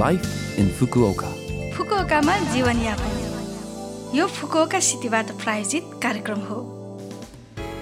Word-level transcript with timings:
Life 0.00 0.58
in 0.58 0.68
Fukuoka 0.78 1.30
फुकुओकामा 1.76 2.36
जीवनयापन 2.52 4.16
यो 4.16 4.26
Fukuoka 4.26 4.78
सिटीबाट 4.80 5.30
प्रायोजित 5.42 5.90
कार्यक्रम 6.02 6.38
हो 6.44 6.60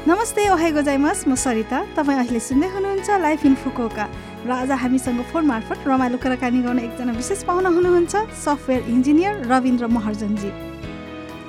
नमस्ते 0.09 0.49
ओहाई 0.51 0.73
गोजाइमस 0.73 1.23
म 1.29 1.35
सरिता 1.43 1.79
तपाईँ 1.96 2.19
अहिले 2.19 2.41
सुन्दै 2.41 2.69
हुनुहुन्छ 2.75 3.19
लाइफ 3.25 3.45
इन 3.46 3.54
फुकुओका 3.62 4.07
र 4.46 4.51
आज 4.53 4.71
हामीसँग 4.83 5.21
फोन 5.31 5.46
मार्फत 5.46 5.87
रमाइलो 5.87 6.19
कुराकानी 6.25 6.62
गर्ने 6.62 6.83
एकजना 6.85 7.12
विशेष 7.19 7.43
पाहुना 7.46 7.68
हुनुहुन्छ 7.77 8.14
सफ्टवेयर 8.45 8.88
इन्जिनियर 8.95 9.46
रविन्द्र 9.52 9.86
महर्जनजी 9.96 10.50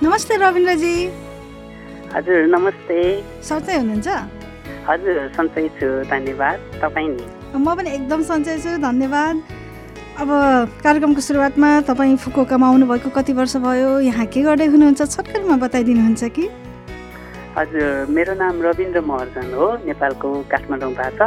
नमस्ते 0.03 0.37
रविन्द्रजी 0.45 0.93
हजुर 2.13 2.45
नमस्ते 2.53 2.99
सधैँ 3.49 3.79
हुनुहुन्छ 3.79 4.07
हजुर 4.89 5.17
सन्चै 5.39 5.65
छु 5.79 5.89
धन्यवाद 6.13 6.69
तपाईँ 6.83 7.09
नि 7.15 7.25
म 7.57 7.75
पनि 7.75 7.95
एकदम 7.97 8.23
सन्चै 8.29 8.57
छु 8.61 8.77
धन्यवाद 8.85 9.59
अब 10.19 10.29
कार्यक्रमको 10.83 11.21
सुरुवातमा 11.21 11.69
तपाईँ 11.87 12.15
फुकुकामा 12.19 12.67
आउनुभएको 12.67 13.09
कति 13.15 13.33
वर्ष 13.33 13.55
भयो? 13.63 13.99
यहाँ 14.11 14.25
के 14.27 14.41
गर्दै 14.43 14.65
हुनुहुन्छ? 14.67 15.01
छटकरीमा 15.01 15.55
बताइदिनुहुन्छ 15.63 16.23
कि? 16.35 16.45
हजुर 17.57 18.11
मेरो 18.11 18.33
नाम 18.35 18.61
रविन्द्र 18.61 19.01
महर्जन 19.01 19.53
हो 19.55 19.67
नेपालको 19.87 20.29
काठमाडौँबाट। 20.51 21.21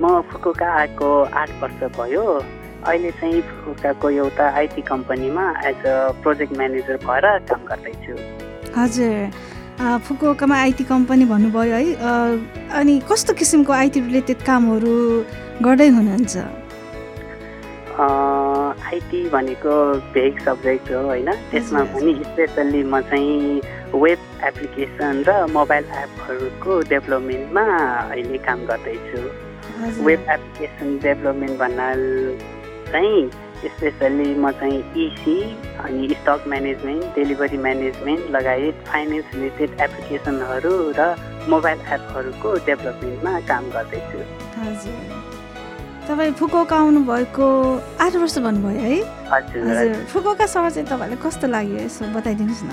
म 0.00 0.20
फुकुका 0.32 0.68
आएको 0.80 1.08
आठ 1.36 1.50
वर्ष 1.62 1.80
भयो। 2.00 2.24
अहिले 2.88 3.10
चाहिँ 3.20 3.40
फुकुकाको 3.40 4.10
एउटा 4.10 4.44
आइटी 4.56 4.82
कम्पनीमा 4.82 5.44
एज 5.68 5.86
अ 5.86 5.94
प्रोजेक्ट 6.24 6.56
म्यानेजर 6.56 6.96
भएर 7.04 7.26
काम 7.48 7.60
गर्दैछु। 7.70 8.14
हजुर। 8.76 10.00
फुकुकामा 10.08 10.56
आइटी 10.64 10.84
कम्पनी 10.84 11.24
भन्नुभयो 11.28 11.76
है। 11.76 11.94
अनि 12.80 13.00
कस्तो 13.12 13.32
किसिमको 13.38 13.72
आइटी 13.72 14.00
रिलेटेड 14.00 14.42
कामहरू 14.42 14.96
गर्दै 15.62 15.88
हुनुहुन्छ? 15.88 16.63
आइटी 18.00 19.28
भनेको 19.28 19.74
भेग 20.14 20.38
सब्जेक्ट 20.44 20.90
हो 20.92 21.00
होइन? 21.06 21.30
त्यसमा 21.50 21.82
पनि 21.94 22.14
स्पेसल्ली 22.24 22.82
म 22.82 23.00
चाहिँ 23.00 23.60
वेब 23.94 24.18
एप्लिकेसन 24.44 25.22
र 25.28 25.46
मोबाइल 25.52 25.84
एपहरूको 26.02 26.80
डेभलपमेन्टमा 26.90 27.64
अहिले 28.10 28.38
काम 28.46 28.64
गर्दैछु। 28.66 29.20
वेब 30.04 30.26
एप्लिकेसन 30.30 30.98
डेभलपमेन्ट 31.02 31.58
भन्नाले 31.58 32.36
चाहिँ 32.90 33.30
स्पेसल्ली 33.64 34.34
म 34.34 34.50
चाहिँ 34.50 34.80
इसी 35.04 35.36
अनि 35.84 36.08
स्टक 36.14 36.44
म्यानेजमेन्ट 36.48 37.04
डेलिभरी 37.14 37.58
म्यानेजमेन्ट 37.58 38.30
लगायत 38.30 38.82
फाइनेन्स 38.88 39.34
रिलेटेड 39.34 39.80
एप्लिकेसनहरू 39.80 40.74
र 40.98 41.14
मोबाइल 41.48 41.78
एपहरूको 41.92 42.54
डेभलपमेन्टमा 42.66 43.40
काम 43.48 43.70
गर्दैछु। 43.70 45.33
तपाईँ 46.08 46.32
फुकोका 46.36 46.76
आउनुभएको 46.76 47.46
आठ 48.04 48.14
वर्ष 48.20 48.36
भन्नुभयो 48.44 48.80
है? 48.80 48.96
हजुर 49.32 50.04
फुकोका 50.12 50.46
सहर 50.46 50.70
चाहिँ 50.70 50.88
तपाईँलाई 50.88 51.18
कस्तो 51.24 51.46
लाग्यो 51.48 51.78
यसो 51.80 52.04
बताइदिनुहोस् 52.12 52.64
न। 52.68 52.70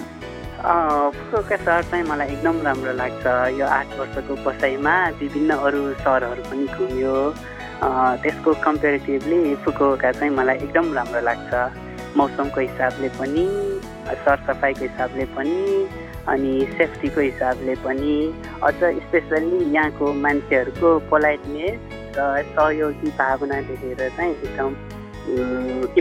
फुकुका 1.16 1.58
सहर 1.64 1.84
चाहिँ 1.88 2.04
मलाई 2.12 2.28
एकदम 2.28 2.56
राम्रो 2.68 2.94
लाग्छ। 3.00 3.26
यो 3.56 3.66
आठ 3.66 3.90
वर्षको 4.00 4.36
बसाइमा 4.44 4.96
विभिन्न 5.22 5.52
अरू 5.64 5.82
सहरहरू 6.04 6.44
पनि 6.52 6.66
घुम्यो। 6.76 7.16
त्यसको 8.24 8.52
कम्पेरिटिभली 8.68 9.56
फुकुका 9.64 10.12
चाहिँ 10.12 10.34
मलाई 10.36 10.56
एकदम 10.68 10.94
राम्रो 10.94 11.22
लाग्छ। 11.24 11.52
मौसमको 12.20 12.60
हिसाबले 12.62 13.10
पनि 13.16 13.46
सरसफाइको 14.12 14.84
हिसाबले 14.92 15.26
पनि 15.40 15.60
अनि 16.28 16.52
सेफ्टीको 16.78 17.22
हिसाबले 17.22 17.76
पनि। 17.88 18.14
अझ 18.60 18.76
स्पेसल्ली 19.08 19.60
यहाँको 19.72 20.14
मान्छेहरूको 20.20 20.90
पोलाइटनेस 21.10 21.80
सहयोगी 22.16 23.10
भावना 23.20 23.62
देखेर 23.70 24.10
चाहिँ 24.18 24.32
एकदम 24.32 24.76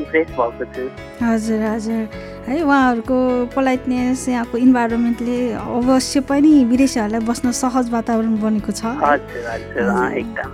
इम्प्रेस 0.01 0.29
भएको 0.39 0.65
छु। 0.75 0.85
हजुर 1.25 1.63
हजुर। 1.63 2.03
है 2.49 2.63
उहाँहरूको 2.63 3.17
पोलाइटनेस 3.55 4.29
यहाँको 4.29 4.59
इन्भाइरोमेन्टले 4.59 5.39
अवश्य 5.55 6.21
पनि 6.31 6.53
विदेशीहरूलाई 6.65 7.21
बस्न 7.29 7.53
सहज 7.53 7.91
वातावरण 7.91 8.37
बनेको 8.41 8.73
छ 8.73 8.83
हजुर 9.05 9.45
हजुर 9.51 10.19
एकदम। 10.19 10.51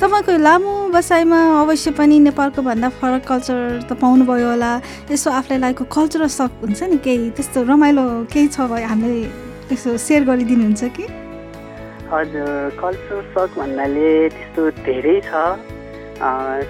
तपाईँको 0.00 0.36
लामो 0.42 0.72
बसाइमा 0.90 1.38
अवश्य 1.60 1.90
पनि 1.98 2.18
नेपालको 2.18 2.62
भन्दा 2.62 2.88
फरक 2.98 3.22
कल्चर 3.28 3.86
त 3.88 3.92
पाउनुभयो 4.00 4.48
होला। 4.50 4.72
यसो 5.12 5.30
आफूलाई 5.30 5.58
लागेको 5.60 5.84
कल्चरल 5.84 6.28
सक 6.28 6.50
हुन्छ 6.62 6.82
नि 6.82 6.98
केही 7.04 7.30
त्यस्तो 7.36 7.62
रमाइलो 7.68 8.04
केही 8.32 8.48
छ 8.48 8.66
भयो 8.72 8.88
हामीले 8.88 9.20
यसो 9.72 9.96
सेयर 9.96 10.24
गरिदिनुहुन्छ 10.24 10.82
कि? 10.96 11.04
हजुर 12.14 12.78
कल्चर 12.80 13.22
सक 13.34 13.58
भन्नाले 13.58 14.10
त्यस्तो 14.34 14.62
धेरै 14.86 15.20
छ। 15.28 15.46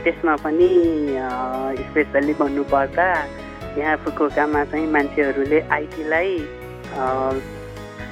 त्यसमा 0.04 0.34
पनि 0.44 0.68
स्पेसल्ली 1.88 2.34
भन्नुपर्दा 2.38 3.08
यहाँ 3.78 3.96
फुकुकामा 4.04 4.62
चाहिँ 4.70 4.86
मान्छेहरूले 4.94 5.60
आइटीलाई 5.76 6.30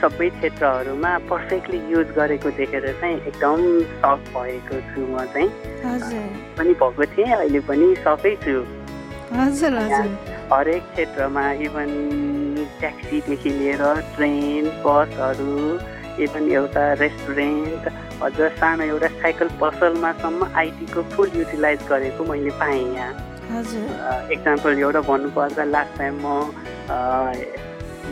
सबै 0.03 0.29
क्षेत्रहरूमा 0.37 1.13
पर्फेक्टली 1.31 1.79
युज 1.93 2.09
गरेको 2.19 2.51
देखेर 2.59 2.87
चाहिँ 3.01 3.17
एकदम 3.31 3.61
सक 4.03 4.21
भएको 4.35 4.77
छु 4.91 5.01
म 5.09 5.25
चाहिँ। 5.33 5.49
पनि 6.59 6.75
भएको 6.83 7.05
थिएँ 7.15 7.33
अहिले 7.39 7.61
पनि 7.71 7.89
सकै 8.05 8.35
छु। 8.45 8.57
हरेक 10.53 10.83
क्षेत्रमा 10.93 11.45
इभन 11.67 11.91
ट्याक्सीदेखि 12.81 13.51
लिएर 13.59 13.83
ट्रेन 14.17 14.65
बसहरू 14.85 15.57
इभन 16.21 16.51
एउटा 16.53 16.93
रेस्टुरेन्ट 17.01 17.89
अझ 18.23 18.33
सानो 18.59 18.85
एउटा 18.85 19.09
साइकल 19.21 19.49
पसलमासम्म 19.61 20.51
आइटीको 20.57 21.03
फुल 21.13 21.31
युटिलाइज 21.37 21.87
गरेको 21.89 22.25
मैले 22.25 22.51
पाएँ 22.61 22.85
यहाँ। 22.95 24.29
इक्जाम्पल 24.33 24.79
एउटा 24.79 25.01
भन्नुपर्दा 25.09 25.65
लास्ट 25.65 25.99
टाइम 25.99 26.21
म 26.25 26.27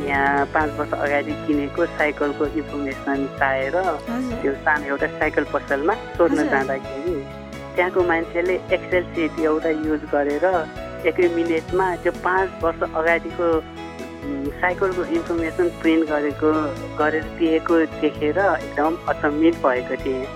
यहाँ 0.07 0.45
पाँच 0.55 0.71
वर्ष 0.79 0.93
अगाडि 0.95 1.33
किनेको 1.47 1.87
साइकलको 1.99 2.47
इन्फर्मेसन 2.47 3.25
पाएर 3.41 3.75
त्यो 4.43 4.53
सानो 4.65 4.87
एउटा 4.87 5.07
साइकल 5.19 5.45
पसलमा 5.53 5.95
सोध्न 6.17 6.49
जाँदाखेरि 6.51 7.15
त्यहाँको 7.77 8.03
मान्छेले 8.11 8.55
एक्सेल 8.77 9.05
सिट 9.15 9.41
एउटा 9.41 9.71
युज 9.87 10.05
गरेर 10.13 10.45
एकै 11.09 11.29
मिनटमा 11.35 11.95
त्यो 12.03 12.13
पाँच 12.25 12.63
वर्ष 12.63 12.83
अगाडिको 12.95 13.47
साइकलको 14.61 15.05
इन्फर्मेसन 15.17 15.69
प्रिन्ट 15.81 16.09
गरेको 16.09 16.53
गरेर 16.99 17.25
दिएको 17.39 17.77
देखेर 18.01 18.39
एकदम 18.39 18.97
अचम्मित 19.09 19.55
भएको 19.65 19.97
थिएँ। 20.05 20.27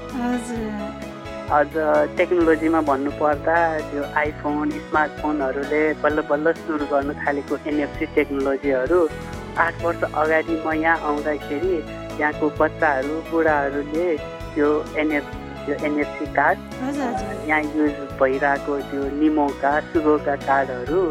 अझ 1.58 1.72
टेक्नोलोजीमा 2.16 2.80
भन्नुपर्दा 2.88 3.56
त्यो 3.90 4.02
आइफोन 4.20 4.70
स्मार्टफोनहरूले 4.86 5.82
बल्ल 6.02 6.22
बल्ल 6.30 6.52
सुरु 6.64 6.86
गर्नु 6.92 7.14
थालेको 7.20 7.58
एनएफसी 7.68 8.06
टेक्नोलोजीहरू 8.16 9.00
आठ 9.64 9.84
वर्ष 9.84 10.02
अगाडि 10.22 10.56
म 10.66 10.72
यहाँ 10.80 10.98
आउँदाखेरि 11.10 11.76
यहाँको 12.20 12.48
बच्चाहरू 12.60 13.20
बुढाहरूले 13.30 14.08
त्यो 14.54 14.70
एनएफ 15.04 15.26
त्यो 15.66 15.74
एनएफसी 15.86 16.26
कार्ड 16.34 16.58
यहाँ 17.48 17.62
युज 17.76 17.94
भइरहेको 18.20 18.80
त्यो 18.90 19.02
निमोका 19.20 19.72
सुगोका 19.92 20.34
कार्डहरू 20.48 21.02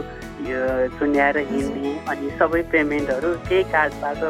सुन्याएर 0.99 1.38
हिँड्ने 1.51 1.94
अनि 2.09 2.29
सबै 2.39 2.61
पेमेन्टहरू 2.71 3.33
त्यही 3.47 3.63
कार्डबाट 3.71 4.21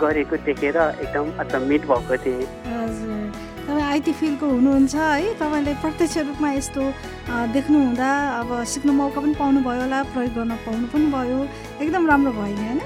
गरेको 0.00 0.36
देखेर 0.46 0.76
एकदम 0.76 1.26
अचम्मित 1.40 1.82
भएको 1.90 2.16
थिएँ। 2.24 2.46
तपाईँ 3.64 3.82
आइटी 3.82 4.12
फिल्डको 4.12 4.46
हुनुहुन्छ 4.46 4.94
है 4.94 5.34
तपाईँले 5.40 5.74
प्रत्यक्ष 5.82 6.16
रूपमा 6.18 6.50
यस्तो 6.52 6.82
देख्नुहुँदा 7.54 8.10
अब 8.40 8.50
सिक्नु 8.72 8.92
मौका 8.92 9.20
पनि 9.20 9.34
पाउनुभयो 9.38 9.80
होला 9.80 10.02
प्रयोग 10.12 10.34
गर्न 10.34 10.52
पाउनु 10.66 10.86
पनि 10.92 11.06
भयो 11.14 11.38
एकदम 11.80 12.06
राम्रो 12.10 12.32
भयो 12.32 12.54
नि 12.56 12.66
होइन? 12.66 12.80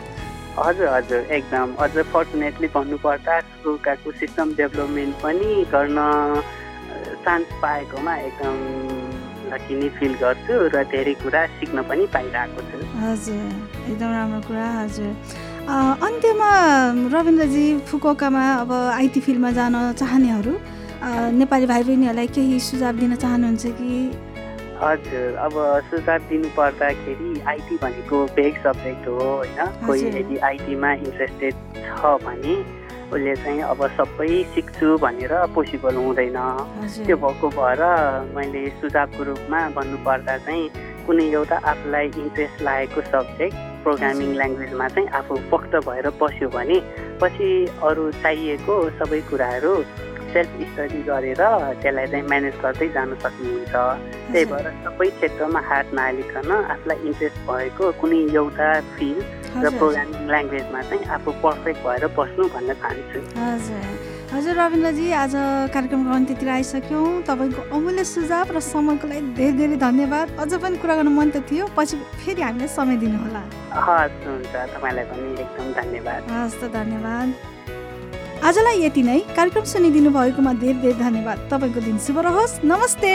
हजुर 0.59 0.89
हजुर 0.89 1.21
एकदम। 1.39 1.75
अझ 1.81 1.91
फर्चुनेटली 2.13 2.69
भन्नुपर्दा 2.77 3.41
स्कुलकाको 3.41 4.13
सिस्टम 4.21 4.55
डेभलपमेन्ट 4.61 5.15
पनि 5.25 5.51
गर्न 5.75 5.99
चान्स 7.25 7.49
पाएकोमा 7.63 8.17
एकदम 8.29 8.57
लकी 9.53 9.75
नै 9.81 9.89
फिल 9.99 10.15
गर्छु 10.23 10.55
र 10.75 10.85
धेरै 10.93 11.15
कुरा 11.23 11.43
सिक्न 11.59 11.83
पनि 11.91 12.07
पाइरहेको 12.15 12.61
छु। 12.71 12.79
हजुर 13.03 13.45
एकदम 13.91 14.11
राम्रो 14.19 14.41
कुरा 14.49 14.67
हजुर। 14.79 15.13
अन्त्यमा 16.09 16.51
रविन्द्रजी 17.15 17.67
फुकोकामा 17.89 18.45
अब 18.63 18.73
आइटी 18.73 19.21
फिल्डमा 19.27 19.51
जान 19.59 19.75
चाहनेहरू 20.01 20.55
नेपाली 21.41 21.67
भाइ 21.73 21.83
बहिनीहरूलाई 21.89 22.27
केही 22.37 22.59
सुझाव 22.69 22.95
दिन 23.03 23.15
चाहनुहुन्छ 23.17 23.67
कि? 23.81 23.93
हजुर 24.81 25.37
अब 25.45 25.55
सुझाव 25.91 26.19
दिनु 26.31 26.49
पर्दाखेरि 26.57 27.31
आइटी 27.53 27.77
भनेको 27.83 28.25
बेग 28.35 28.55
सब्जेक्ट 28.65 29.07
हो 29.09 29.29
होइन? 29.37 29.61
कोही 29.87 30.03
यदि 30.19 30.37
आइटीमा 30.49 30.93
इन्ट्रेस्टेड 31.07 31.55
छ 31.77 32.17
भने 32.27 32.55
उसले 33.13 33.35
चाहिँ 33.37 33.61
अब 33.73 33.81
सबै 33.99 34.29
सिक्छु 34.55 34.97
भनेर 35.05 35.33
पोसिबल 35.55 35.95
हुँदैन। 35.97 36.39
त्यो 37.07 37.17
भएको 37.17 37.49
भएर 37.57 37.83
मैले 38.37 38.63
सुझावको 38.81 39.23
रूपमा 39.29 39.61
भन्नुपर्दा 39.77 40.37
चाहिँ 40.45 40.69
कुनै 41.07 41.25
एउटा 41.33 41.57
आफूलाई 41.73 42.07
इन्ट्रेस्ट 42.23 42.63
लागेको 42.69 43.01
सब्जेक्ट 43.13 43.57
प्रोग्रामिङ 43.85 44.31
ल्याङ्ग्वेजमा 44.37 44.89
चाहिँ 44.95 45.09
आफू 45.19 45.35
पक्क 45.53 45.73
भएर 45.89 46.07
बस्यो 46.21 46.49
भने 46.57 46.79
पछि 47.21 47.49
अरू 47.89 48.05
चाहिएको 48.23 48.75
सबै 48.99 49.21
कुराहरू 49.31 49.75
सेल्फ 50.33 50.53
स्टडी 50.71 51.01
गरेर 51.09 51.43
त्यसलाई 51.83 52.07
चाहिँ 52.13 52.27
म्यानेज 52.33 52.57
गर्दै 52.65 52.89
जानु 52.97 53.15
सक्नुहुन्छ। 53.25 53.75
त्यही 54.33 54.45
भएर 54.53 54.67
सबै 54.85 55.09
क्षेत्रमा 55.19 55.61
हात 55.71 55.87
नहालिकन 55.99 56.51
आफूलाई 56.75 56.99
इन्ट्रेस्ट 57.09 57.39
भएको 57.49 57.85
कुनै 58.01 58.21
एउटा 58.41 58.69
फिल्ड 58.97 59.23
र 59.65 59.67
प्रोग्रामिङ 59.79 60.21
ल्याङ्ग्वेजमा 60.33 60.81
चाहिँ 60.91 61.05
आफू 61.17 61.31
पर्फेक्ट 61.45 61.81
भएर 61.87 62.05
बस्नु 62.19 62.43
भन्न 62.55 62.71
चाहन्छु। 62.83 63.19
हजुर। 63.41 64.57
रविन्द्रजी 64.61 65.07
आज 65.25 65.35
कार्यक्रमको 65.75 66.13
अन्त्यतिर 66.15 66.49
आइसक्यौँ। 66.59 67.07
तपाईँको 67.29 67.61
अमूल्य 67.77 68.05
सुझाव 68.05 68.53
र 68.57 68.61
समयको 68.61 69.07
लागि 69.09 69.33
धेरै 69.39 69.57
धेरै 69.57 69.77
धन्यवाद। 69.87 70.27
अझ 70.37 70.53
पनि 70.63 70.77
कुरा 70.85 70.95
गर्नु 71.01 71.13
मन 71.17 71.31
त 71.33 71.41
थियो 71.49 71.65
पछि 71.77 71.97
फेरि 72.21 72.43
हामीलाई 72.45 72.69
समय 72.69 72.97
दिनुहोला। 73.03 73.43
हस् 73.89 74.21
हुन्छ। 74.29 74.53
तपाईँलाई 74.75 75.05
पनि 75.11 75.29
एकदम 75.43 75.67
धन्यवाद। 75.81 76.21
हस् 76.29 76.61
त 76.61 76.63
धन्यवाद। 76.77 77.29
आजलाई 78.45 78.85
यति 78.85 79.03
नै। 79.03 79.19
कार्यक्रम 79.37 79.65
सुनिदिनु 79.65 80.11
भएकोमा 80.11 80.53
धेरै 80.53 80.75
धेरै 80.75 80.99
धन्यवाद। 80.99 81.39
तपाईँको 81.51 81.81
दिन 81.81 81.99
शुभ 81.99 82.19
रहोस्। 82.19 82.61
नमस्ते। 82.65 83.13